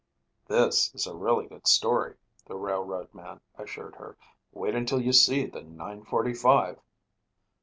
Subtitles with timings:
[0.47, 2.15] "This is really a good story,"
[2.47, 4.17] the railroad man assured her.
[4.51, 6.79] "Wait until you see the nine forty five."